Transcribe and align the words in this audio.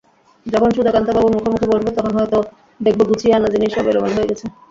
যখন 0.45 0.69
সুধাকান্তবাবুর 0.71 1.33
মুখোমুখি 1.35 1.65
বসব 1.67 1.87
তখন 1.97 2.11
হয়তো 2.17 2.37
দেখব 2.79 2.99
গুছিয়ে-আনা 3.09 3.47
জিনিস 3.53 3.69
সব 3.73 3.85
এলেমেলো 3.87 4.15
হয়ে 4.15 4.29
গেছে। 4.29 4.45